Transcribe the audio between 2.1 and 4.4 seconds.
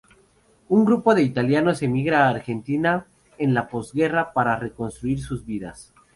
a Argentina en la postguerra